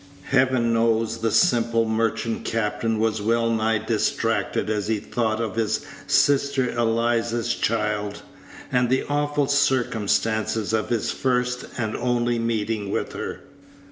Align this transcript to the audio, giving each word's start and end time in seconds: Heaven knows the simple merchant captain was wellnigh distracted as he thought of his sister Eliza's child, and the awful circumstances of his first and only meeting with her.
Heaven 0.23 0.73
knows 0.73 1.19
the 1.19 1.29
simple 1.29 1.85
merchant 1.85 2.43
captain 2.43 2.97
was 2.97 3.21
wellnigh 3.21 3.77
distracted 3.85 4.67
as 4.67 4.87
he 4.87 4.97
thought 4.97 5.39
of 5.39 5.55
his 5.55 5.85
sister 6.07 6.71
Eliza's 6.71 7.53
child, 7.53 8.23
and 8.71 8.89
the 8.89 9.03
awful 9.07 9.45
circumstances 9.45 10.73
of 10.73 10.89
his 10.89 11.11
first 11.11 11.65
and 11.77 11.95
only 11.95 12.39
meeting 12.39 12.89
with 12.89 13.13
her. 13.13 13.41